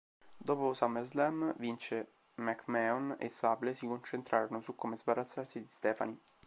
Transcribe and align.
Dopo 0.39 0.73
SummerSlam, 0.73 1.53
Vince 1.59 2.07
McMahon 2.37 3.17
e 3.19 3.29
Sable 3.29 3.75
si 3.75 3.85
concentrarono 3.85 4.59
su 4.59 4.73
come 4.73 4.97
sbarazzarsi 4.97 5.61
di 5.61 5.69
Stephanie. 5.69 6.17